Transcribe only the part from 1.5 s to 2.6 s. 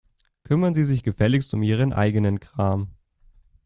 um Ihren eigenen